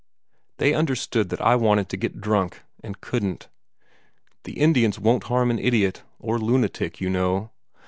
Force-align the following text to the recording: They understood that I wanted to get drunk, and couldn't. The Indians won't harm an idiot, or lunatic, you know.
They 0.57 0.73
understood 0.73 1.29
that 1.29 1.41
I 1.41 1.55
wanted 1.55 1.87
to 1.89 1.95
get 1.95 2.19
drunk, 2.19 2.63
and 2.83 2.99
couldn't. 3.01 3.49
The 4.45 4.53
Indians 4.53 4.97
won't 4.97 5.25
harm 5.25 5.51
an 5.51 5.59
idiot, 5.59 6.01
or 6.17 6.39
lunatic, 6.39 6.99
you 6.99 7.07
know. 7.11 7.51